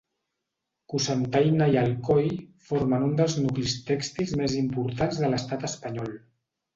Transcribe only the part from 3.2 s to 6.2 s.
nuclis tèxtils més importants de l'estat espanyol.